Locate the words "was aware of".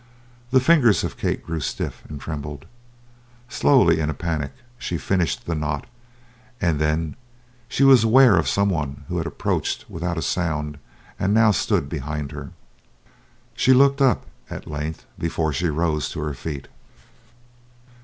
7.83-8.47